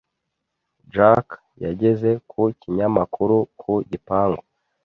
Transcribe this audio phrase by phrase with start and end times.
[0.93, 1.27] Jack
[1.65, 4.41] yageze ku kinyamakuru ku gipangu.